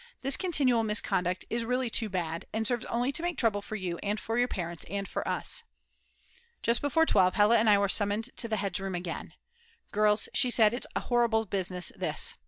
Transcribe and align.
This 0.23 0.35
continual 0.35 0.83
misconduct 0.83 1.45
is 1.51 1.63
really 1.63 1.91
too 1.91 2.09
bad, 2.09 2.47
and 2.51 2.65
serves 2.65 2.85
only 2.85 3.11
to 3.11 3.21
make 3.21 3.37
trouble 3.37 3.61
for 3.61 3.75
you 3.75 3.99
and 4.01 4.19
for 4.19 4.39
your 4.39 4.47
parents 4.47 4.83
and 4.89 5.07
for 5.07 5.27
us." 5.27 5.61
Just 6.63 6.81
before 6.81 7.05
12 7.05 7.35
Hella 7.35 7.59
and 7.59 7.69
I 7.69 7.77
were 7.77 7.87
summoned 7.87 8.31
to 8.37 8.47
the 8.47 8.57
head's 8.57 8.79
room 8.79 8.95
again. 8.95 9.33
"Girls," 9.91 10.27
she 10.33 10.49
said, 10.49 10.73
"it's 10.73 10.87
a 10.95 11.01
horrible 11.01 11.45
business 11.45 11.91
this. 11.95 12.33